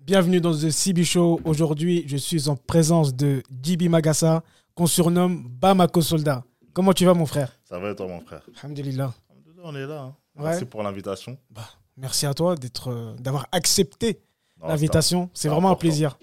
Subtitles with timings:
[0.00, 1.40] Bienvenue dans The CB Show.
[1.44, 4.42] Aujourd'hui, je suis en présence de Jibi Magassa,
[4.74, 6.44] qu'on surnomme Bamako Soldat.
[6.72, 7.52] Comment tu vas, mon frère?
[7.64, 8.42] Ça va et toi, mon frère?
[8.62, 9.12] Alhamdulillah.
[9.30, 10.00] Alhamdulillah, On est là.
[10.02, 10.16] hein.
[10.36, 10.44] Ouais.
[10.50, 11.38] Merci pour l'invitation.
[11.50, 14.20] Bah, merci à toi d'être, euh, d'avoir accepté
[14.62, 15.30] l'invitation.
[15.34, 16.18] C'est vraiment un plaisir.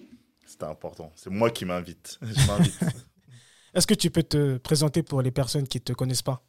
[0.46, 1.12] C'était important.
[1.16, 2.20] C'est moi qui m'invite.
[3.74, 6.42] Est-ce que tu peux te présenter pour les personnes qui ne te connaissent pas?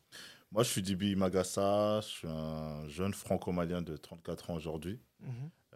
[0.51, 2.01] Moi, je suis Dibi Magassa.
[2.01, 4.99] Je suis un jeune franco-malien de 34 ans aujourd'hui.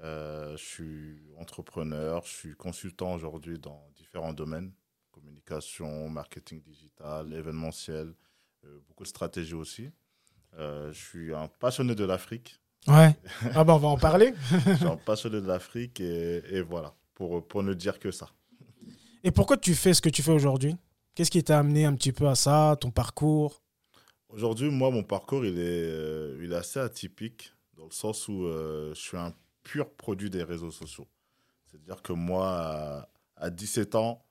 [0.02, 2.22] Euh, je suis entrepreneur.
[2.24, 4.72] Je suis consultant aujourd'hui dans différents domaines
[5.12, 8.14] communication, marketing digital, événementiel,
[8.64, 9.90] euh, beaucoup de stratégie aussi.
[10.58, 12.58] Euh, je suis un passionné de l'Afrique.
[12.88, 13.14] Ouais.
[13.54, 14.34] Ah bah on va en parler.
[14.66, 18.30] Je suis un passionné de l'Afrique et, et voilà, pour, pour ne dire que ça.
[19.22, 20.74] Et pourquoi tu fais ce que tu fais aujourd'hui?
[21.14, 23.62] Qu'est-ce qui t'a amené un petit peu à ça, ton parcours?
[24.30, 28.94] Aujourd'hui, moi, mon parcours, il est, il est assez atypique dans le sens où je
[28.94, 29.32] suis un
[29.62, 31.06] pur produit des réseaux sociaux.
[31.66, 34.24] C'est-à-dire que moi, à, à 17 ans,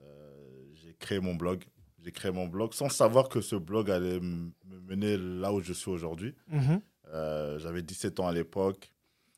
[0.00, 1.64] euh, j'ai créé mon blog.
[2.02, 5.72] J'ai créé mon blog sans savoir que ce blog allait me mener là où je
[5.72, 6.34] suis aujourd'hui.
[6.48, 6.80] Mhm.
[7.08, 8.92] Euh, J'avais 17 ans à l'époque.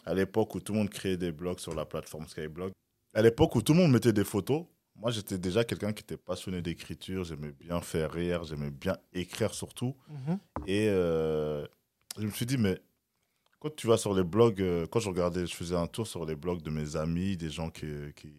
[0.05, 2.73] À l'époque où tout le monde créait des blogs sur la plateforme Skyblog.
[3.15, 4.67] À l'époque où tout le monde mettait des photos.
[4.97, 7.25] Moi, j'étais déjà quelqu'un qui était passionné d'écriture.
[7.25, 8.45] J'aimais bien faire rire.
[8.45, 9.97] J'aimais bien écrire surtout.
[10.09, 10.39] Mhm.
[10.67, 11.67] Et euh,
[12.19, 12.81] je me suis dit, mais
[13.61, 16.25] quand tu vas sur les blogs, euh, quand je regardais, je faisais un tour sur
[16.25, 18.33] les blogs de mes amis, des gens qui, qui,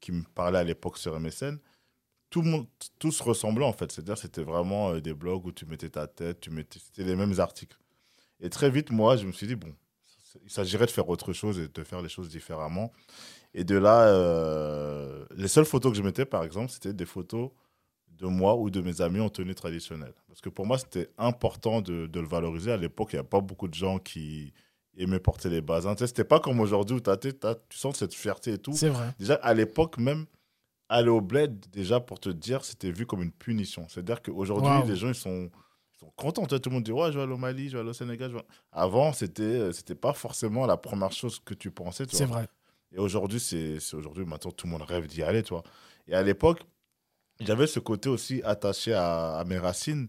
[0.00, 1.58] qui, me parlaient à l'époque sur MSN,
[2.30, 2.66] tout le monde,
[2.98, 3.92] tous ressemblaient en fait.
[3.92, 7.16] C'est-à-dire, c'était vraiment euh, des blogs où tu mettais ta tête, tu mettais, c'était les
[7.16, 7.78] mêmes articles.
[8.40, 9.74] Et très vite, moi, je me suis dit, bon,
[10.44, 12.92] il s'agirait de faire autre chose et de faire les choses différemment.
[13.54, 17.50] Et de là, euh, les seules photos que je mettais, par exemple, c'était des photos
[18.18, 20.14] de moi ou de mes amis en tenue traditionnelle.
[20.28, 22.72] Parce que pour moi, c'était important de, de le valoriser.
[22.72, 24.52] À l'époque, il n'y a pas beaucoup de gens qui
[24.96, 25.94] aimaient porter les bazins.
[25.94, 27.34] Tu sais, c'était pas comme aujourd'hui où t'as- tu
[27.78, 28.72] sens cette fierté et tout.
[28.72, 29.14] C'est vrai.
[29.18, 30.24] Déjà, à l'époque, même,
[30.88, 33.86] aller au bled, déjà, pour te dire, c'était vu comme une punition.
[33.88, 34.88] C'est-à-dire qu'aujourd'hui, Waouh.
[34.88, 35.50] les gens, ils sont,
[35.94, 36.46] ils sont contents.
[36.46, 38.30] Tout le monde dit, ouais, je vais aller au Mali, je vais aller au Sénégal.
[38.30, 42.04] je vais- Avant, c'était euh, c'était pas forcément la première chose que tu pensais.
[42.10, 42.48] C'est vrai.
[42.92, 45.64] Et aujourd'hui, c'est c'est aujourd'hui, maintenant, tout le monde rêve d'y aller, tu vois.
[46.06, 46.60] Et à l'époque,
[47.40, 50.08] j'avais ce côté aussi attaché à, à mes racines,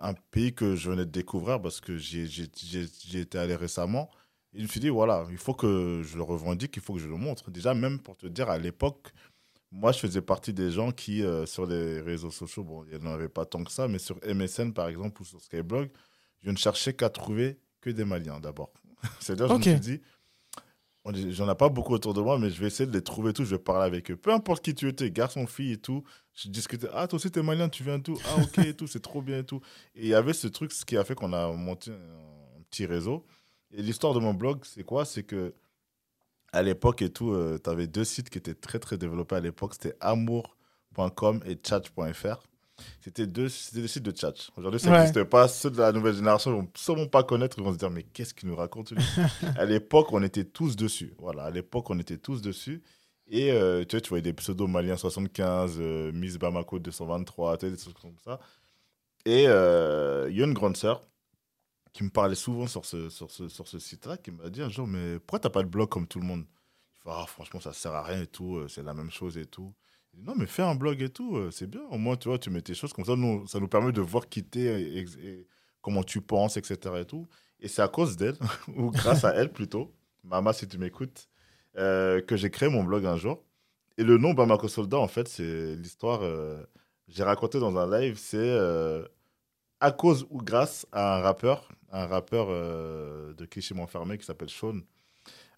[0.00, 2.22] un pays que je venais de découvrir parce que j'y
[3.14, 4.10] étais allé récemment.
[4.54, 7.00] Et je me suis dit, voilà, il faut que je le revendique, il faut que
[7.00, 7.50] je le montre.
[7.50, 9.12] Déjà, même pour te dire, à l'époque,
[9.70, 13.06] moi, je faisais partie des gens qui, euh, sur les réseaux sociaux, bon, il n'y
[13.06, 15.90] en avait pas tant que ça, mais sur MSN, par exemple, ou sur Skyblog,
[16.42, 18.72] je ne cherchais qu'à trouver que des Maliens, d'abord.
[19.20, 19.64] C'est-à-dire, Ok.
[19.64, 20.00] je me suis dit,
[21.30, 23.32] J'en ai pas beaucoup autour de moi, mais je vais essayer de les trouver et
[23.32, 23.44] tout.
[23.44, 24.16] Je vais parler avec eux.
[24.16, 26.04] Peu importe qui tu étais, garçon, fille et tout.
[26.40, 26.86] Je discutais.
[26.94, 29.38] Ah, toi aussi, t'es malien, tu viens d'où Ah, ok, et tout, c'est trop bien
[29.38, 29.60] et tout.
[29.96, 32.86] Et il y avait ce truc, ce qui a fait qu'on a monté un, petit
[32.86, 33.26] réseau.
[33.72, 35.04] Et l'histoire de mon blog, c'est quoi?
[35.04, 35.52] C'est que
[36.52, 39.72] à l'époque et tout, tu avais deux sites qui étaient très, très développés à l'époque.
[39.74, 42.42] C'était amour.com et chat.fr.
[43.00, 44.34] C'était deux, c'était des sites de chat.
[44.56, 44.98] Aujourd'hui, ça Ouais.
[44.98, 45.48] n'existe pas.
[45.48, 47.58] Ceux de la nouvelle génération vont sûrement pas connaître.
[47.58, 48.94] Ils vont se dire, mais qu'est-ce qu'il nous raconte
[49.56, 51.12] À l'époque, on était tous dessus.
[51.18, 52.82] Voilà, à l'époque, on était tous dessus.
[53.30, 57.66] Et euh, tu vois, tu voyais des pseudos maliens 75, euh, Miss Bamako 223, tu
[57.66, 58.40] sais, des trucs comme ça.
[59.24, 61.02] Et euh, il y a une grande sœur
[61.92, 64.68] qui me parlait souvent sur ce, sur ce, sur ce site-là, qui m'a dit un
[64.68, 66.46] jour, mais pourquoi t'as pas de blog comme tout le monde?
[66.94, 69.46] Je ah, franchement, ça sert à rien et tout, euh, c'est la même chose et
[69.46, 69.74] tout.
[70.16, 71.82] Non, mais fais un blog et tout, euh, c'est bien.
[71.90, 74.00] Au moins, tu vois, tu mets tes choses comme ça, nous, ça nous permet de
[74.00, 75.46] voir qui t'es et,
[75.80, 76.78] comment tu penses, etc.
[76.96, 78.36] Et, et c'est à cause d'elle,
[78.76, 79.94] ou grâce à elle plutôt,
[80.24, 81.28] Mama, si tu m'écoutes,
[81.78, 83.42] euh, que j'ai créé mon blog un jour.
[83.98, 86.62] Et le nom Bamako Soldat, en fait, c'est l'histoire, euh,
[87.08, 89.04] j'ai raconté dans un live, c'est euh,
[89.80, 94.50] à cause ou grâce à un rappeur, un rappeur euh, de Kishim Enfermé qui s'appelle
[94.50, 94.78] Sean.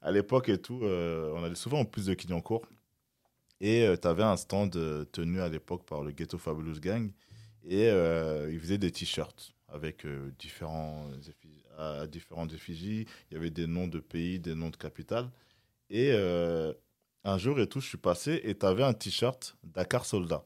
[0.00, 2.64] À l'époque et tout, on allait souvent en plus de Clignancourt.
[3.60, 4.70] Et tu avais un stand
[5.12, 7.10] tenu à l'époque par le Ghetto Fabulous Gang.
[7.62, 10.06] Et ils faisaient des t-shirts avec
[10.38, 11.10] différents
[11.76, 13.06] à différentes effigies.
[13.30, 15.28] Il y avait des noms de pays, des noms de capitales.
[15.90, 16.72] Et euh,
[17.24, 20.44] un jour et tout, je suis passé et tu avais un t-shirt Dakar Soldat.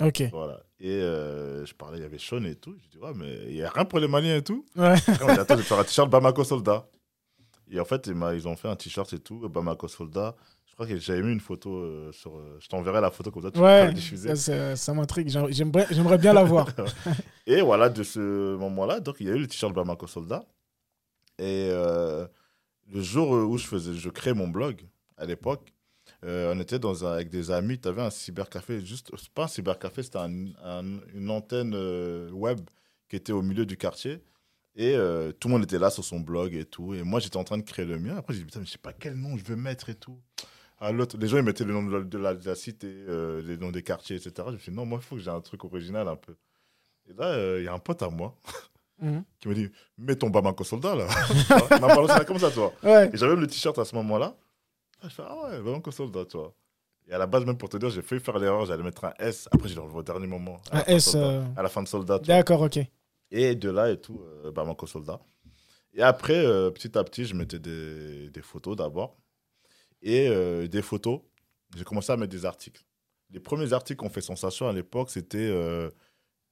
[0.00, 0.22] Ok.
[0.30, 0.60] Voilà.
[0.78, 2.76] Et euh, je parlais, il y avait Sean et tout.
[2.84, 4.64] Je dis, ouais, mais il n'y a rien pour les Maliens et tout.
[4.76, 4.92] Ouais.
[4.92, 6.86] Après, on dit, attends, je vais faire un t-shirt Bamako Soldat.
[7.70, 10.36] Et en fait, ils ont fait un t-shirt et tout, Bamako Soldat.
[10.66, 12.40] Je crois que j'avais mis une photo euh, sur.
[12.60, 14.36] je t'enverrai la photo comme ça, tu Ouais, la diffuser.
[14.36, 15.28] ça, m'intrigue.
[15.28, 16.68] J'aimerais- J'aimerais j'aimerais bien la voir.
[17.46, 20.44] Et voilà, de ce moment-là, donc il y a eu le t-shirt Bamako Soldat.
[21.40, 22.26] Et euh,
[22.92, 24.82] le jour où je, faisais, je créais mon blog,
[25.16, 25.72] à l'époque,
[26.24, 29.48] euh, on était dans un- avec des amis, tu avais un cybercafé, juste, pas un
[29.48, 32.60] cybercafé, c'était un- un- une antenne euh, web
[33.08, 34.22] qui était au milieu du quartier.
[34.76, 36.94] Et euh, tout le monde était là sur son blog et tout.
[36.94, 38.16] Et moi, j'étais en train de créer le mien.
[38.16, 40.20] Après, j'ai dit, putain, mais je sais pas quel nom je veux mettre et tout.
[40.78, 40.92] à.
[40.92, 44.16] Les gens, ils mettaient le nom de la, de cité, euh, les noms des quartiers,
[44.16, 44.48] etc.
[44.48, 46.36] Je me suis dit, non, moi, il faut que j'ai un truc original un peu.
[47.10, 48.36] Et là, euh, il y a un pote à moi
[49.00, 49.24] Mhm.
[49.40, 51.06] qui me dit, mets ton Bamako soldat, là.
[51.70, 52.72] On m'a balancé ça comme ça, toi.
[52.82, 53.10] Ouais.
[53.12, 54.36] Et j'avais même le t-shirt à ce moment-là.
[55.00, 56.52] Ah, Je fais, ah ouais, Bamako soldat, toi.
[57.06, 59.12] Et à la base, même pour te dire, j'ai failli faire l'erreur, j'allais mettre un
[59.18, 59.48] S.
[59.52, 60.58] Après, j'ai enlevé au dernier moment.
[60.70, 61.12] À Un S.
[61.14, 62.18] euh, À la fin de soldat.
[62.18, 62.78] D'accord, ok.
[63.30, 65.20] Et de là et tout, euh, Bamako Soldat.
[65.94, 69.16] Et après, euh, petit à petit, je mettais des, des photos d'abord.
[70.02, 71.20] Et euh, des photos,
[71.76, 72.82] j'ai commencé à mettre des articles.
[73.30, 75.50] Les premiers articles qu'on fait sensation à l'époque, c'était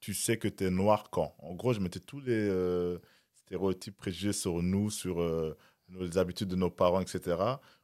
[0.00, 1.34] Tu sais que t'es noir quand?
[1.38, 2.98] En gros, je mettais tous les euh,
[3.34, 5.56] stéréotypes préjugés sur nous, sur euh,
[5.88, 7.37] nos, les habitudes de nos parents, etc.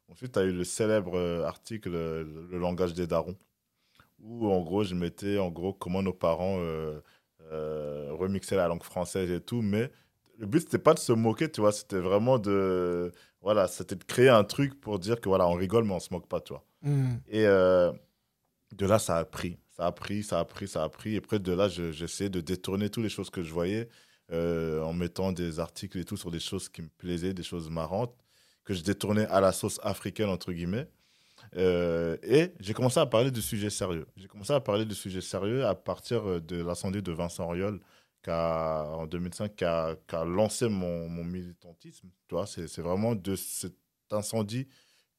[0.09, 3.37] Ensuite, tu as eu le célèbre euh, article euh, Le langage des darons,
[4.21, 6.59] où en gros, je mettais en gros comment nos parents.
[6.61, 7.01] euh,
[7.51, 9.91] euh, remixer la langue française et tout, mais
[10.39, 13.13] le but c'était pas de se moquer, tu vois, c'était vraiment de
[13.43, 16.09] voilà, c'était de créer un truc pour dire que voilà, on rigole mais on se
[16.15, 16.65] moque pas, tu vois.
[16.83, 17.21] Mhm.
[17.29, 17.93] Et euh,
[18.73, 21.19] de là ça a pris, ça a pris, ça a pris, ça a pris et
[21.19, 23.89] après de là je- j'essayais de détourner toutes les choses que je voyais
[24.33, 27.71] euh, en mettant des articles et tout sur des choses qui me plaisaient, des choses
[27.71, 28.15] marrantes
[28.65, 30.89] que je détournais à la sauce africaine entre guillemets.
[31.57, 34.07] Euh, et j'ai commencé à parler de sujets sérieux.
[34.17, 37.81] J'ai commencé à parler de sujets sérieux à partir euh, de l'incendie de Vincent Auriol
[38.23, 42.09] qui a- en 2005 qui a, qui a lancé mon, mon militantisme.
[42.47, 43.75] C'est vraiment de cet
[44.11, 44.69] incendie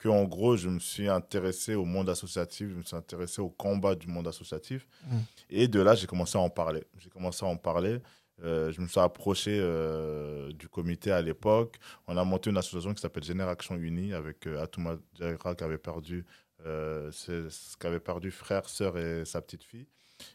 [0.03, 3.49] que, en gros, je me suis intéressé au monde associatif, je me suis intéressé au
[3.49, 4.87] combat du monde associatif.
[5.07, 5.17] Mm.
[5.49, 6.83] Et de là, j'ai commencé à en parler.
[6.97, 7.99] J'ai commencé à en parler.
[8.43, 11.77] Euh, je me suis approché euh, du comité à l'époque.
[12.07, 15.77] On a monté une association qui s'appelle Génération Unie avec euh, Atouma Diarra qui avait
[15.77, 16.25] perdu,
[16.65, 17.47] euh, ses-
[17.79, 19.87] qui avait perdu frère, sœur et sa petite fille.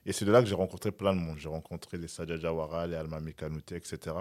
[0.07, 1.39] Et c'est de là que j'ai rencontré plein de monde.
[1.39, 4.17] J'ai rencontré les Sadia Jawara, les Almami Kanouté, etc.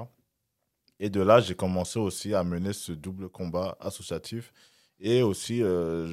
[0.99, 4.51] Et de là, j'ai commencé aussi à mener ce double combat associatif.
[4.99, 6.07] Et aussi, euh,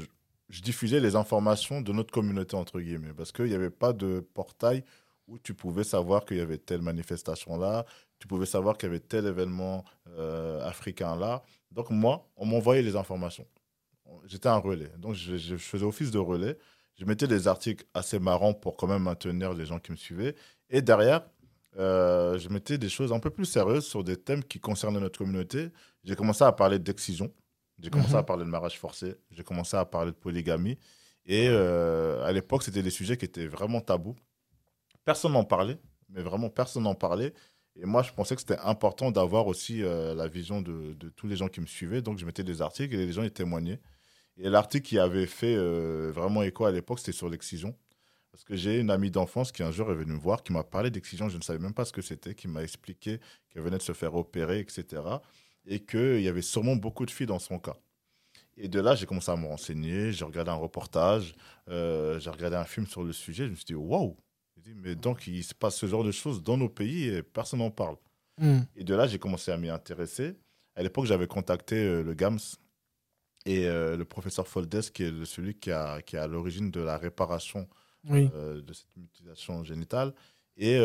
[0.49, 3.15] je, diffusais les informations de notre communauté, entre guillemets.
[3.17, 4.85] Parce qu'il n'y avait pas de portail
[5.27, 7.87] où tu pouvais savoir qu'il y avait telle manifestation là,
[8.19, 9.85] tu pouvais savoir qu'il y avait tel événement
[10.19, 11.43] euh, africain là.
[11.73, 13.47] Donc moi, on m'envoyait les informations.
[14.27, 14.91] J'étais un relais.
[14.99, 16.59] Donc je, je faisais office de relais.
[16.97, 20.35] Je mettais des articles assez marrants pour quand même maintenir les gens qui me suivaient.
[20.71, 21.23] Et derrière,
[21.79, 25.19] euh, je mettais des choses un peu plus sérieuses sur des thèmes qui concernaient notre
[25.19, 25.71] communauté.
[26.05, 27.33] J'ai commencé à parler d'excision.
[27.81, 28.19] J'ai commencé Mhm.
[28.19, 29.17] à parler de mariage forcé.
[29.31, 30.79] J'ai commencé à parler de polygamie.
[31.27, 34.15] Et euh, à l'époque, c'était des sujets qui étaient vraiment tabous.
[35.05, 35.79] Personne n'en parlait,
[36.09, 37.33] mais vraiment personne n'en parlait.
[37.77, 41.27] Et moi, je pensais que c'était important d'avoir aussi euh, la vision de, de tous
[41.27, 42.03] les gens qui me suivaient.
[42.03, 43.81] Donc, je mettais des articles et les gens y témoignaient.
[44.37, 47.77] Et l'article qui avait fait euh, vraiment écho à l'époque, c'était sur l'excision.
[48.33, 50.65] Parce que j'ai une amie d'enfance qui un jour est venue me voir, qui m'a
[50.65, 53.79] parlé d'excision, je ne savais même pas ce que c'était, qui m'a expliqué qu'elle venait
[53.79, 55.03] de se faire opérer, etc.
[55.67, 57.77] Et qu'il y avait sûrement beaucoup de filles dans son cas.
[58.57, 61.35] Et de là, j'ai commencé à me renseigner, j'ai regardé un reportage,
[61.69, 64.17] euh, j'ai regardé un film sur le sujet, je me suis dit, waouh!
[64.77, 67.71] Mais donc, il se passe ce genre de choses dans nos pays et personne n'en
[67.71, 67.97] parle.
[68.39, 68.67] Mhm.
[68.77, 70.37] Et de là, j'ai commencé à m'y intéresser.
[70.77, 72.39] À l'époque, j'avais contacté euh, le GAMS
[73.47, 76.81] et euh, le professeur Foldes, qui est celui qui, a, qui est à l'origine de
[76.81, 77.69] la réparation
[78.09, 78.29] Oui.
[78.31, 80.15] de cette mutilation génitale.
[80.57, 80.77] Et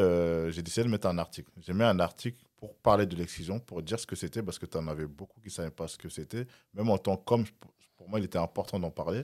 [0.49, 1.51] j'ai décidé de mettre un article.
[1.61, 4.65] J'ai mis un article pour parler de l'excision, pour dire ce que c'était, parce que
[4.65, 6.45] tu en avais beaucoup qui ne savaient pas ce que c'était.
[6.73, 7.45] Même en tant qu'homme,
[7.97, 9.23] pour moi, il était important d'en parler.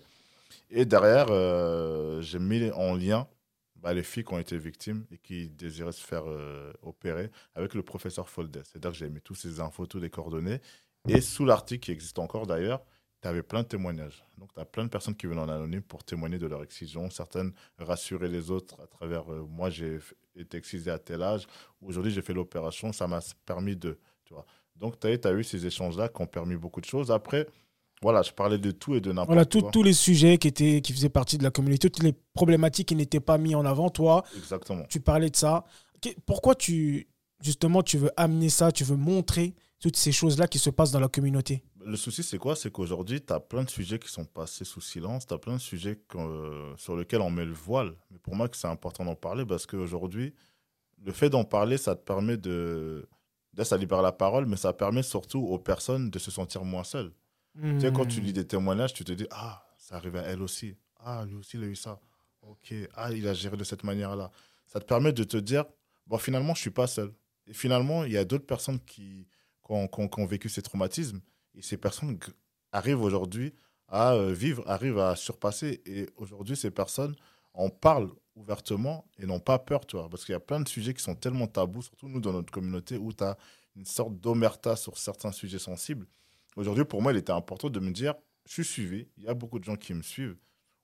[0.69, 3.27] Et derrière, euh, j'ai mis en lien
[3.75, 7.73] bah, les filles qui ont été victimes et qui désiraient se faire euh, opérer avec
[7.73, 8.63] le professeur Foldes.
[8.63, 10.61] C'est-à-dire que j'ai mis toutes ces infos, toutes les coordonnées.
[11.07, 12.81] Et sous l'article, qui existe encore d'ailleurs,
[13.21, 14.23] tu avais plein de témoignages.
[14.37, 17.09] Donc, tu as plein de personnes qui viennent en anonyme pour témoigner de leur excision.
[17.09, 19.99] Certaines rassurer les autres à travers euh, moi, j'ai
[20.35, 21.45] été excisé à tel âge.
[21.81, 22.91] Aujourd'hui, j'ai fait l'opération.
[22.93, 23.97] Ça m'a permis de.
[24.25, 24.45] Tu vois.
[24.75, 27.11] Donc, tu as, eu ces échanges-là qui ont permis beaucoup de choses.
[27.11, 27.47] Après,
[28.01, 29.71] voilà, je parlais de tout et de n'importe Voilà, tout- quoi.
[29.71, 32.95] tous les sujets qui, étaient, qui faisaient partie de la communauté, toutes les problématiques qui
[32.95, 34.83] n'étaient pas mis en avant, toi, Exactement.
[34.89, 35.63] tu parlais de ça.
[36.25, 37.07] Pourquoi tu,
[37.41, 40.99] justement, tu veux amener ça, tu veux montrer toutes ces choses-là qui se passent dans
[40.99, 41.63] la communauté?
[41.85, 42.55] Le souci, c'est quoi?
[42.55, 45.27] C'est qu'aujourd'hui, tu as plein de sujets qui sont passés sous silence.
[45.27, 47.93] Tu as plein de sujets euh, sur lesquels on met le voile.
[48.09, 50.33] Mais pour moi, c'est important d'en parler parce qu'aujourd'hui,
[51.03, 53.07] le fait d'en parler, ça te permet de.
[53.55, 56.83] Là, ça libère la parole, mais ça permet surtout aux personnes de se sentir moins
[56.83, 57.13] seules.
[57.79, 60.41] Tu sais, quand tu lis des témoignages, tu te dis Ah, ça arrive à elle
[60.41, 60.75] aussi.
[60.99, 61.99] Ah, lui aussi, il a eu ça.
[62.41, 62.73] Ok.
[62.95, 64.31] Ah, il a géré de cette manière-là.
[64.65, 65.65] Ça te permet de te dire
[66.07, 67.13] Bon, finalement, je suis pas seul.
[67.47, 69.27] Et finalement, il y a d'autres personnes qui,
[69.69, 71.21] ont- qui ont vécu ces traumatismes.
[71.55, 72.19] Et ces personnes
[72.71, 73.53] arrivent aujourd'hui
[73.87, 75.81] à euh, vivre, arrivent à surpasser.
[75.85, 77.15] Et aujourd'hui, ces personnes
[77.53, 80.09] en parlent ouvertement et n'ont pas peur, tu vois.
[80.09, 82.51] Parce qu'il y a plein de sujets qui sont tellement tabous, surtout nous dans notre
[82.51, 83.37] communauté, où tu as
[83.75, 86.07] une sorte d'omerta sur certains sujets sensibles.
[86.55, 89.33] Aujourd'hui, pour moi, il était important de me dire, je suis suivi, il y a
[89.33, 90.37] beaucoup de gens qui me suivent,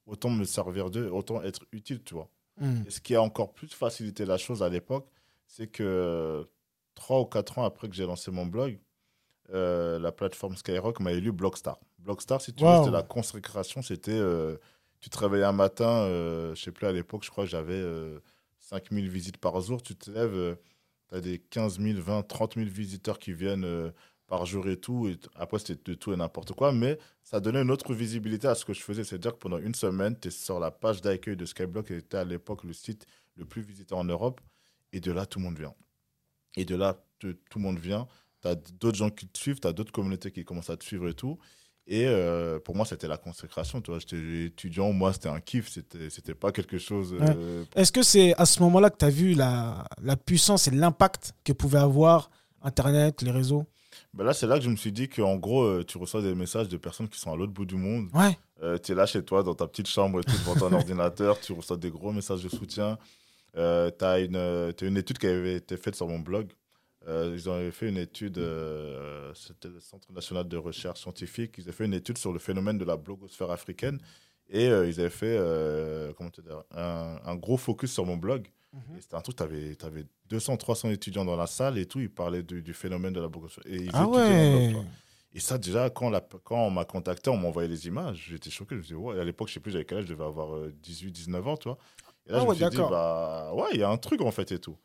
[0.06, 2.30] autant me servir d'eux, autant être utile, tu vois.
[2.58, 2.84] Hmm.
[2.86, 5.10] Et ce qui a encore plus facilité la chose à l'époque,
[5.48, 6.48] c'est que
[6.96, 8.80] trois ou quatre ans après que j'ai lancé mon blog,
[9.54, 11.80] euh, la plateforme Skyrock m'a élu Blockstar.
[12.00, 12.80] Blockstar, si tu veux, Wow.
[12.80, 13.82] c'était la consécration.
[13.82, 14.58] C'était, euh,
[15.00, 17.74] tu te réveillais un matin, euh, je sais plus à l'époque, je crois que j'avais
[17.74, 18.20] euh,
[18.60, 19.82] 5000 visites par jour.
[19.84, 20.58] Tu te lèves,
[21.10, 23.92] tu as des 15 000, 20, 30 000 visiteurs qui viennent euh,
[24.28, 25.08] par jour et tout.
[25.10, 26.72] Et après, c'était de tout et n'importe quoi.
[26.72, 29.04] Mais ça donnait une autre visibilité à ce que je faisais.
[29.04, 32.18] C'est-à-dire que pendant une semaine, tu es sur la page d'accueil de Skyblock, qui était
[32.18, 33.06] à l'époque le site
[33.36, 34.40] le plus visité en Europe.
[34.94, 35.74] Et de là, tout le monde vient.
[36.56, 38.08] Et de là, tout le monde vient.
[38.42, 40.84] Tu as d'autres gens qui te suivent, tu as d'autres communautés qui commencent à te
[40.84, 41.38] suivre et tout.
[41.88, 43.82] Et euh, pour moi, c'était la consécration.
[43.82, 45.70] Tu vois, j'étais étudiant, moi, c'était un kiff.
[45.70, 47.16] C'était, c'était pas quelque chose.
[47.20, 50.72] euh, Est-ce que c'est à ce moment-là que tu as vu la, la puissance et
[50.72, 52.30] l'impact que pouvait avoir
[52.62, 53.66] Internet, les réseaux?
[54.14, 56.36] Ben là, c'est là que je me suis dit qu'en gros, euh, tu reçois des
[56.36, 58.10] messages de personnes qui sont à l'autre bout du monde.
[58.14, 58.38] Ouais.
[58.80, 61.40] tu es là chez toi, dans ta petite chambre et tout, devant ton ordinateur.
[61.40, 62.98] Tu reçois des gros messages de soutien.
[63.58, 66.48] Euh, tu as euh, une étude qui avait été faite sur mon blog.
[67.08, 71.56] Euh, ils avaient fait une étude, euh, c'était le Centre national de recherche scientifique.
[71.58, 74.00] Ils avaient fait une étude sur le phénomène de la blogosphère africaine.
[74.50, 75.38] Et euh, ils avaient fait
[76.18, 78.48] comment te dire, un, un gros focus sur mon blog.
[78.74, 78.82] Mhm.
[79.02, 82.00] C'était un truc, tu avais, 200, 300 étudiants dans la salle et tout.
[82.00, 83.64] Ils parlaient du, du phénomène de la blogosphère.
[83.68, 84.84] Et ils Ah blog, ouais vois.
[85.34, 88.50] Et ça, déjà, quand, la- quand on m'a contacté, on m'a envoyé les images, j'étais
[88.50, 88.76] choqué.
[88.76, 90.56] Je me disais, ouais, à l'époque, je sais plus, j'avais quel âge, je devais avoir
[90.56, 91.78] euh, 18, 19 ans, tu vois.
[92.28, 94.20] Et là, Ah je ouais, me suis dit, bah, ouais, il y a un truc,
[94.22, 94.78] en fait, et tout.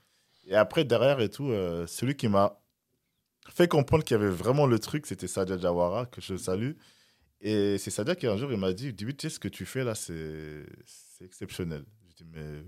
[0.47, 2.61] Et après, derrière et tout, euh, celui qui m'a
[3.49, 6.73] fait comprendre qu'il y avait vraiment le truc, c'était Sadia Jawara, que je salue.
[7.41, 9.85] Et c'est Sadia qui, un jour, il m'a dit, tu sais, ce que tu fais
[9.85, 10.65] là, c'est
[11.21, 11.85] exceptionnel.
[12.09, 12.63] Je dis, mais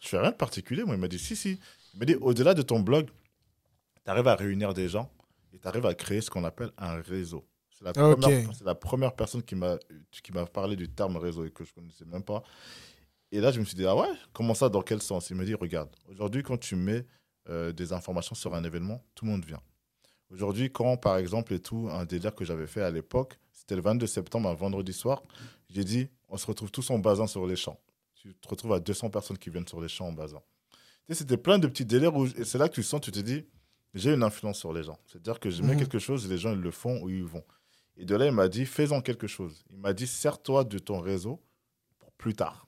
[0.00, 0.84] je fais rien de particulier.
[0.84, 1.58] Moi, il m'a dit, si, si.
[1.94, 3.08] Il m'a dit, au-delà de ton blog,
[4.04, 5.10] tu arrives à réunir des gens
[5.52, 7.44] et tu arrives à créer ce qu'on appelle un réseau.
[7.70, 7.92] C'est la,
[8.64, 9.78] la première personne qui m'a
[10.52, 12.42] parlé du terme réseau et que je ne connaissais même pas.
[13.32, 15.30] Et là, je me suis dit, ah ouais, comment ça, dans quel sens?
[15.30, 17.04] Il me dit, regarde, aujourd'hui, quand tu mets
[17.48, 19.60] euh, des informations sur un événement, tout le monde vient.
[20.30, 23.82] Aujourd'hui, quand, par exemple, et tout, un délire que j'avais fait à l'époque, c'était le
[23.82, 25.22] 22 septembre, un vendredi soir,
[25.70, 27.78] j'ai dit, on se retrouve tous en bazin sur les champs.
[28.14, 30.40] Tu te retrouves à 200 personnes qui viennent sur les champs en bazin.
[30.70, 33.10] Tu sais, C'était plein de petits délires où, et c'est là que tu sens, tu
[33.12, 33.44] te dis,
[33.94, 34.98] j'ai une influence sur les gens.
[35.06, 35.78] C'est-à-dire que je mets Mhm.
[35.80, 37.44] quelque chose, les gens, ils le font ou ils vont.
[37.96, 39.64] Et de là, il m'a dit, fais-en quelque chose.
[39.70, 41.40] Il m'a dit, sers-toi de ton réseau
[41.98, 42.67] pour plus tard.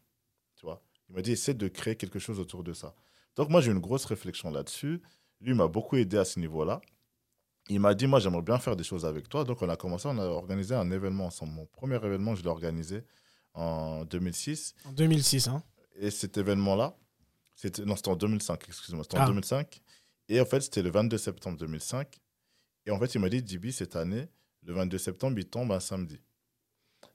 [1.10, 2.94] Il m'a dit, essaie de créer quelque chose autour de ça.
[3.36, 5.02] Donc, moi, j'ai une grosse réflexion là-dessus.
[5.40, 6.80] Lui, m'a beaucoup aidé à ce niveau-là.
[7.68, 9.44] Il m'a dit, moi, j'aimerais bien faire des choses avec toi.
[9.44, 11.52] Donc, on a commencé, on a organisé un événement ensemble.
[11.52, 13.02] Mon premier événement, je l'ai organisé
[13.54, 14.74] en 2006.
[14.84, 15.62] En 2006, hein.
[15.96, 16.96] Et cet événement-là,
[17.56, 19.26] c'était, non, c'était en 2005, excuse-moi, c'était en Ah.
[19.26, 19.82] 2005.
[20.28, 22.20] Et en fait, c'était le 22 septembre 2005.
[22.86, 24.28] Et en fait, il m'a dit, Dibi, cette année,
[24.62, 26.20] le 22 septembre, il tombe un samedi.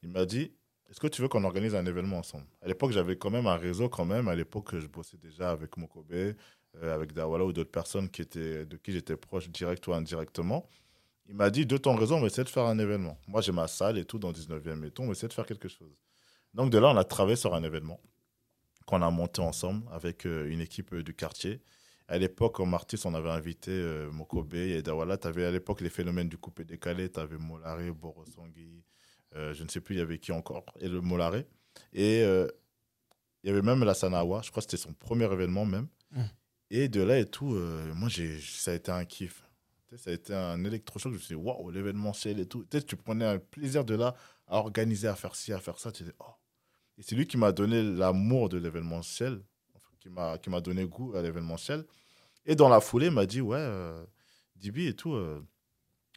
[0.04, 0.52] Il m'a dit,
[0.89, 2.46] est-ce que tu veux qu'on organise un événement ensemble?
[2.62, 4.27] À l'époque, j'avais quand même un réseau, quand même.
[4.27, 6.36] À l'époque, je bossais déjà avec Mokobe, euh,
[6.84, 10.68] avec Dawala ou d'autres personnes qui étaient, de qui j'étais proche, direct ou indirectement.
[11.27, 13.18] Il m'a dit, de ton réseau, on va essayer de faire un événement.
[13.27, 15.48] Moi, j'ai ma salle et tout dans le 19e et on va essayer de faire
[15.48, 15.98] quelque chose.
[16.54, 18.00] Donc, de là, on a travaillé sur un événement
[18.86, 21.62] qu'on a monté ensemble avec euh, une équipe euh, du quartier.
[22.08, 23.72] À l'époque, comme artiste, on avait invité
[24.12, 25.18] Mokobe et Dawala.
[25.18, 27.10] Tu avais à l'époque les phénomènes du coupé décalé.
[27.10, 28.84] Tu avais Molare, Borosangui,
[29.36, 31.44] je ne sais plus, il y avait qui encore, et le Molare.
[31.94, 32.48] Et euh,
[33.44, 34.42] il y avait même la Sanawa.
[34.44, 35.88] Je crois que c'était son premier événement même.
[36.12, 36.24] Mm.
[36.72, 39.44] Et de là et tout, euh, moi, j'ai, ça a été un kiff.
[39.98, 41.12] Ça a été un électrochoc.
[41.12, 42.65] Je me suis dit, waouh, l'événementiel et tout.
[42.65, 44.15] Tu sais, tu prenais un plaisir de là
[44.48, 45.92] à organiser, à faire ci, à faire ça.
[45.92, 46.34] Tu dis, oh.
[46.98, 49.42] Et c'est lui qui m'a donné l'amour de l'événementiel,
[50.00, 51.86] qui m'a qui m'a donné goût à l'événementiel.
[52.46, 54.04] Et dans la foulée, il m'a dit, ouais, euh,
[54.56, 55.46] Dibi et tout, euh,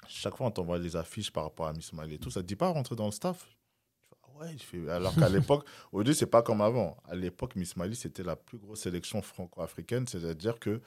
[0.08, 2.46] chaque fois on t'envoie les affiches par rapport à Miss Smiley et tout, ça te
[2.46, 3.46] dit pas rentrer dans le staff?
[4.24, 6.96] Ah ouais, je fais- alors qu'à l'époque, aujourd'hui, c'est pas comme avant.
[7.04, 10.80] À l'époque, Miss Smiley, c'était la plus grosse sélection franco-africaine, c'est-à-dire que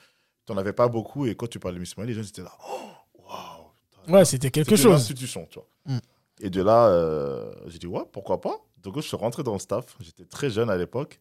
[0.45, 2.43] tu n'en avais pas beaucoup et quand tu parlais de Miss Smiley, les gens étaient
[2.43, 3.67] là, oh, waouh
[4.13, 4.99] Ouais, c'était quelque c'était une chose.
[5.01, 5.67] institution, tu vois.
[5.85, 5.99] Mm.
[6.39, 8.57] Et de là, euh, j'ai dit, ouais, pourquoi pas?
[8.77, 9.95] Donc, je suis rentré dans le staff.
[9.99, 11.19] J'étais très jeune à l'époque.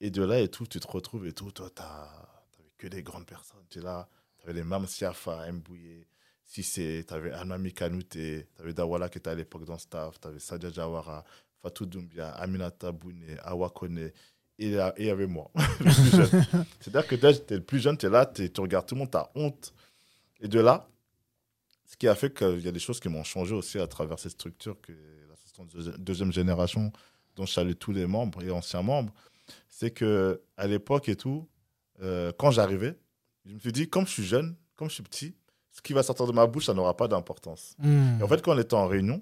[0.00, 1.50] Et de là et tout, tu te retrouves et tout.
[1.50, 3.60] Toi, tu n'avais que des grandes personnes.
[3.68, 4.08] Tu es là.
[4.38, 6.06] Tu avais les Mam Siafa, Mbouye,
[6.44, 7.04] Sissé.
[7.06, 8.46] Tu avais Anami Kanouté.
[8.56, 10.20] Tu avais Dawala qui était à l'époque dans le staff.
[10.20, 11.24] Tu avais Sadia Jawara,
[11.62, 14.10] Fatou Doumbia, Aminata Boune, Awakone.
[14.58, 16.46] Et il y avait moi, le plus jeune.
[16.80, 17.96] C'est-à-dire que là, j'étais le plus jeune.
[17.98, 19.74] Tu es là, t'es- tu regardes tout le monde, tu as honte.
[20.40, 20.88] Et de là,
[21.86, 24.18] ce qui a fait qu'il y a des choses qui m'ont changé aussi à travers
[24.20, 24.92] cette structure, que
[25.28, 26.92] l'assistance de deuxième génération,
[27.34, 29.12] dont je salue tous les membres et anciens membres,
[29.68, 31.48] c'est que à l'époque et tout,
[32.00, 32.96] euh, quand j'arrivais,
[33.46, 35.34] je me suis dit, comme je suis jeune, comme je suis petit,
[35.74, 37.74] ce qui va sortir de ma bouche, ça n'aura pas d'importance.
[37.78, 38.20] Hmm.
[38.20, 39.20] Et en fait, quand on était en réunion,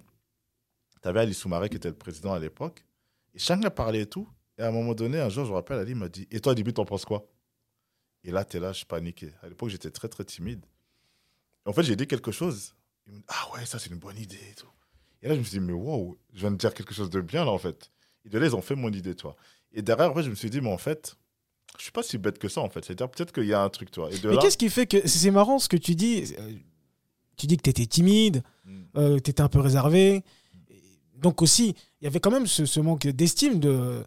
[1.00, 2.85] tu avais Ali Soumaré qui était le président à l'époque.
[3.35, 4.28] Et chacun parlait et tout.
[4.59, 6.54] Et à un moment donné, un jour, je me rappelle, Ali m'a dit Et toi,
[6.54, 7.26] début, t'en penses quoi?
[8.23, 9.32] Et là, tu es là, je paniquais.
[9.42, 10.64] À l'époque, j'étais très, très timide.
[11.64, 12.75] en fait, j'ai dit quelque chose.
[13.06, 14.68] Il me dit Ah ouais, ça, c'est une bonne idée et tout.
[15.23, 17.21] Et là, je me suis dit Mais wow, je viens de dire quelque chose de
[17.23, 17.90] bien, là, en fait.
[18.26, 19.37] Et de là, ils ont fait mon idée, toi.
[19.73, 21.16] Et derrière, après, je me suis dit Mais en fait,
[21.78, 22.84] je suis pas si bête que ça, en fait.
[22.84, 24.08] C'est-à-dire, peut-être qu'il y a un truc, toi.
[24.12, 25.06] Et de Mais là, qu'est-ce qui fait que.
[25.08, 26.34] C'est marrant ce que tu dis.
[26.38, 26.52] euh,
[27.36, 28.82] Tu dis que tu étais timide, Mm.
[28.96, 30.22] euh, tu étais un peu réservé.
[31.16, 33.68] Donc aussi, il y avait quand même ce, ce manque d'estime de.
[33.70, 34.02] euh,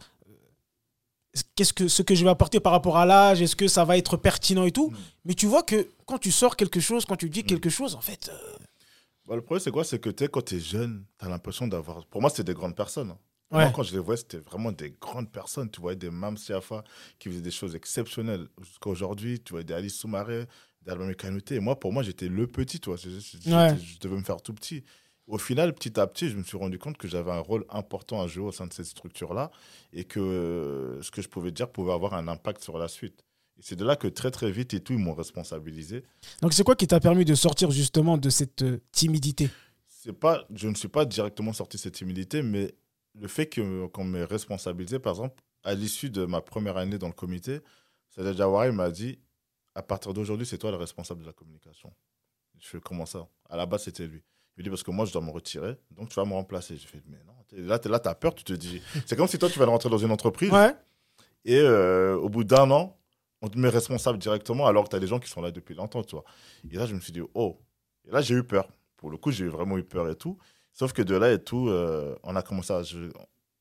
[1.56, 3.98] Qu'est-ce que ce que je vais apporter par rapport à l'âge Est-ce que ça va
[3.98, 4.96] être pertinent et tout Mm.
[5.26, 7.48] Mais tu vois que quand tu sors quelque chose, quand tu dis Mm.
[7.48, 8.56] quelque chose, en fait, euh,
[9.26, 9.84] Bah, le problème, c'est quoi?
[9.84, 12.06] C'est que quand tu es jeune, tu as l'impression d'avoir.
[12.06, 13.10] Pour moi, c'était des grandes personnes.
[13.10, 13.18] hein.
[13.52, 13.64] Ouais.
[13.66, 15.70] Moi, quand je les voyais, c'était vraiment des grandes personnes.
[15.70, 16.84] Tu voyais des Mam Siafa
[17.20, 18.48] qui faisaient des choses exceptionnelles.
[18.64, 20.46] Jusqu'à aujourd'hui, tu voyais des Alice Soumaré,
[20.84, 21.56] des Kanouté.
[21.56, 22.96] Et moi, pour moi, j'étais le petit, toi.
[22.98, 23.78] Je, je- je- Ouais.
[23.78, 24.84] je devais me faire tout petit.
[25.28, 28.22] Au final, petit à petit, je me suis rendu compte que j'avais un rôle important
[28.22, 29.50] à jouer au sein de cette structure-là
[29.94, 33.24] et que euh, ce que je pouvais dire pouvait avoir un impact sur la suite.
[33.58, 36.04] Et c'est de là que très, très vite et tout, ils m'ont responsabilisé.
[36.42, 39.50] Donc c'est quoi qui t'a permis de sortir justement de cette euh, timidité?
[39.88, 42.76] C'est pas, je ne suis pas directement sorti de cette timidité, mais
[43.20, 47.08] le fait que- qu'on m'ait responsabilisé, par exemple, à l'issue de ma première année dans
[47.08, 47.60] le comité,
[48.10, 49.20] Sadeh Jawari m'a dit
[49.74, 51.94] à partir d'aujourd'hui, c'est toi le responsable de la communication.
[52.60, 53.28] Je fais comment ça?
[53.50, 54.24] À la base, c'était lui.
[54.56, 56.78] Il me dit parce que moi, je dois me retirer, donc tu vas me remplacer.
[56.78, 57.34] J'ai fait, mais non,
[57.68, 58.82] là, tu as peur, tu te dis.
[59.06, 60.74] C'est comme si toi, tu vas rentrer dans une entreprise Ouais.
[61.44, 62.98] et euh, au bout d'un an,
[63.42, 65.76] on te met responsable directement alors que tu as des gens qui sont là depuis
[65.76, 66.24] longtemps, tu vois.
[66.72, 67.60] Et là, je me suis dit, oh.
[68.08, 68.70] Et là, j'ai eu peur.
[68.96, 70.38] Pour le coup, j'ai vraiment eu peur et tout.
[70.76, 73.10] Sauf que de là et tout, euh, on a commencé à, je-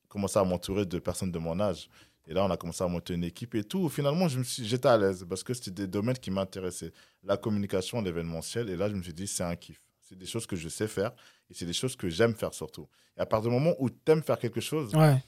[0.08, 1.88] commencé à m'entourer de personnes de mon âge.
[2.26, 3.88] Et là, on a commencé à monter une équipe et tout.
[3.88, 6.92] Finalement, je me suis- j'étais à l'aise parce que c'était des domaines qui m'intéressaient.
[7.22, 8.68] La communication, l'événementiel.
[8.68, 9.80] Et là, je me suis dit, c'est un kiff.
[10.00, 11.12] C'est des choses que je sais faire
[11.50, 12.86] et c'est des choses que j'aime faire surtout.
[13.16, 15.22] Et à partir du moment où tu aimes faire quelque chose, Ouais.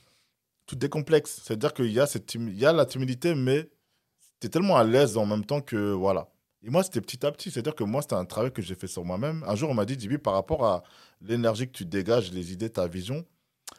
[0.66, 1.40] tout décomplexe.
[1.44, 3.70] C'est-à-dire qu'il y, a cette il y a la timidité, mais
[4.40, 6.28] tu es tellement à l'aise en même temps que voilà.
[6.66, 7.52] Et moi, c'était petit à petit.
[7.52, 9.44] C'est-à-dire que moi, c'était un travail que j'ai fait sur moi-même.
[9.46, 10.82] Un jour, on m'a dit, Dibi, par rapport à
[11.22, 13.24] l'énergie que tu dégages, les idées, ta vision,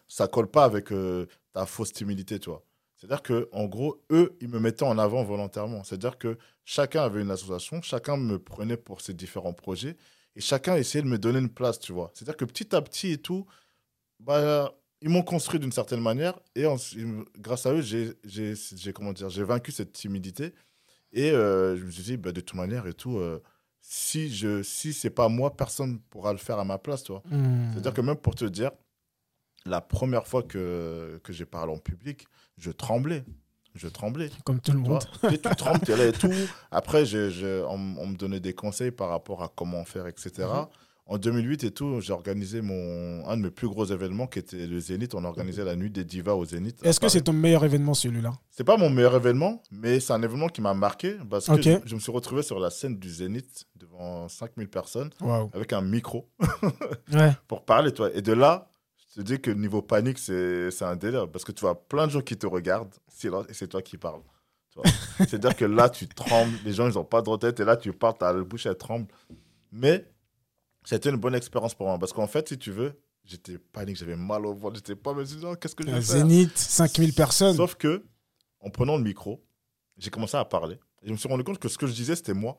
[0.08, 2.50] ça colle pas avec euh, ta fausse timidité, tu.
[2.96, 5.84] C'est-à-dire que en gros, eux, ils me mettaient en avant volontairement.
[5.84, 9.98] C'est-à-dire que chacun avait une association, chacun me prenait pour ses différents projets
[10.36, 12.10] et chacun essayait de me donner une place, tu vois.
[12.14, 13.46] C'est-à-dire que petit à petit et tout,
[14.20, 16.64] bah, ils m'ont construit d'une certaine manière et
[17.38, 20.54] grâce à eux, j'ai vaincu cette timidité
[21.14, 23.42] et euh, je me suis dit, bah, de toute manière et tout, euh,
[23.82, 27.04] si je, si c'est pas moi, personne pourra le faire à ma place.
[27.72, 28.72] C'est-à-dire que même pour te dire,
[29.66, 32.26] la première fois que, que j'ai parlé en public,
[32.58, 33.24] je tremblais.
[33.76, 34.32] Je tremblais.
[34.44, 35.04] Comme tout le monde.
[35.30, 36.32] tu trembles, tu es là et tout.
[36.72, 40.48] Après, je- je- on, on me donnait des conseils par rapport à comment faire, etc.
[41.10, 44.68] En 2008 et tout, j'ai organisé mon, un de mes plus gros événements qui était
[44.68, 45.16] le Zénith.
[45.16, 46.86] On organisait la nuit des divas au Zénith.
[46.86, 48.34] Est-ce que c'est ton meilleur événement celui-là?
[48.52, 51.72] C'est pas mon meilleur événement, mais c'est un événement qui m'a marqué parce que je,
[51.86, 55.10] je me suis retrouvé sur la scène du Zénith devant 5000 personnes
[55.54, 56.30] avec un micro
[57.14, 57.32] Ouais.
[57.48, 58.10] pour parler, toi.
[58.14, 58.70] Et de là,
[59.10, 61.30] je te dis que niveau panique, c'est un délire.
[61.30, 62.94] Parce que tu vois plein de gens qui te regardent,
[63.24, 64.22] et c'est toi qui parles.
[65.20, 67.92] C'est-à-dire que là, tu trembles, les gens, ils n'ont pas de tête, et là, tu
[67.94, 69.08] parles, ta bouche, elle tremble.
[69.72, 70.06] Mais
[70.96, 71.98] c'était une bonne expérience pour moi.
[72.00, 75.24] Parce qu'en fait, si tu veux, j'étais panique, j'avais mal au ventre, j'étais pas, mais
[75.44, 76.18] Oh, qu'est-ce que je vais Un faire?
[76.18, 77.56] Zénith, 5000 personnes.
[77.56, 78.06] Sauf que,
[78.60, 79.44] en prenant le micro,
[79.98, 80.76] j'ai commencé à parler.
[81.02, 82.58] Et je me suis rendu compte que ce que je disais, c'était moi.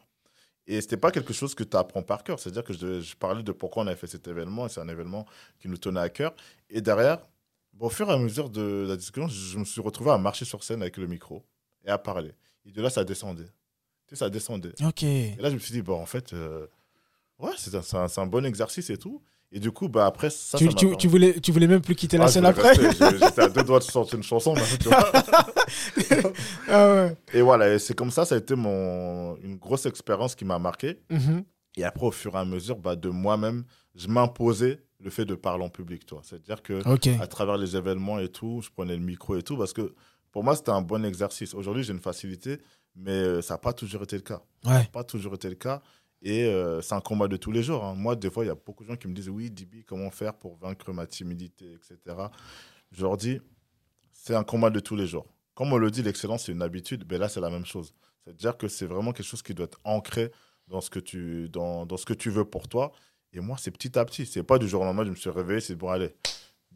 [0.66, 2.38] Et c'était pas quelque chose que tu apprends par cœur.
[2.38, 4.66] C'est-à-dire que je, je parlais de pourquoi on avait fait cet événement.
[4.66, 5.24] Et c'est un événement
[5.58, 6.34] qui nous tenait à cœur.
[6.68, 7.26] Et derrière,
[7.72, 10.18] bon, au fur et à mesure de la discussion, je, je me suis retrouvé à
[10.18, 11.46] marcher sur scène avec le micro
[11.86, 12.32] et à parler.
[12.66, 13.44] Et de là, ça descendait.
[14.06, 14.74] Tu sais, ça descendait.
[14.84, 15.02] Ok.
[15.02, 16.66] Et là, je me suis dit, bon, en fait, euh,
[17.38, 19.22] ouais, c'est un, un- un bon exercice et tout.
[19.50, 22.18] Et du coup, bah, après, ça, tu, ça tu, voulais, tu voulais même plus quitter
[22.18, 24.52] la Ah, scène après J'étais à deux doigts de sortir une chanson.
[24.54, 25.10] mais, tu vois.
[26.68, 27.16] Ah ouais.
[27.32, 30.58] Et voilà, et c'est comme ça, ça a été mon, une grosse expérience qui m'a
[30.58, 31.00] marqué.
[31.10, 31.44] Mhm.
[31.76, 35.34] Et après, au fur et à mesure, bah, de moi-même, je m'imposais le fait de
[35.34, 36.04] parler en public.
[36.06, 36.20] toi.
[36.24, 36.82] C'est-à-dire que
[37.20, 39.94] à travers les événements et tout, je prenais le micro et tout, parce que
[40.32, 41.54] pour moi, c'était un bon exercice.
[41.54, 42.58] Aujourd'hui, j'ai une facilité,
[42.96, 44.42] mais euh, ça n'a pas toujours été le cas.
[44.66, 44.88] Ouais.
[44.92, 45.80] Pas toujours été le cas.
[46.22, 47.84] Et euh, c'est un combat de tous les jours.
[47.84, 47.94] hein.
[47.94, 50.10] Moi, des fois, il y a beaucoup de gens qui me disent Oui, Dibi, comment
[50.10, 52.16] faire pour vaincre ma timidité, etc.
[52.90, 53.40] Je leur dis
[54.12, 55.26] C'est un combat de tous les jours.
[55.54, 57.04] Comme on le dit, l'excellence, c'est une habitude.
[57.10, 57.94] Mais là, c'est la même chose.
[58.24, 60.30] C'est-à-dire que c'est vraiment quelque chose qui doit être ancré
[60.66, 62.92] dans ce que tu, dans, dans ce que tu veux pour toi.
[63.32, 64.26] Et moi, c'est petit à petit.
[64.26, 66.14] C'est pas du jour au lendemain, je me suis réveillé, c'est bon, allez,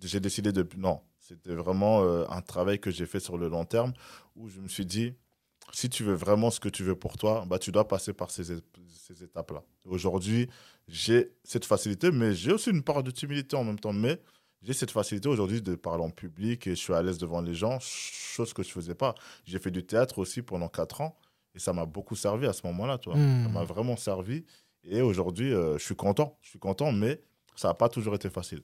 [0.00, 0.66] j'ai décidé de.
[0.76, 3.92] Non, c'était vraiment euh, un travail que j'ai fait sur le long terme
[4.36, 5.14] où je me suis dit
[5.72, 8.30] si tu veux vraiment ce que tu veux pour toi, bah, tu dois passer par
[8.30, 9.62] ces, ces étapes-là.
[9.86, 10.48] Aujourd'hui,
[10.88, 13.92] j'ai cette facilité, mais j'ai aussi une part de timidité en même temps.
[13.92, 14.20] Mais
[14.62, 17.54] j'ai cette facilité aujourd'hui de parler en public et je suis à l'aise devant les
[17.54, 19.14] gens, chose que je faisais pas.
[19.44, 21.18] J'ai fait du théâtre aussi pendant quatre ans
[21.54, 22.98] et ça m'a beaucoup servi à ce moment-là.
[23.04, 24.44] Ça m'a vraiment servi
[24.84, 26.38] et aujourd'hui, euh, je suis content.
[26.42, 27.20] Je suis content, mais
[27.56, 28.62] ça n'a pas toujours été facile.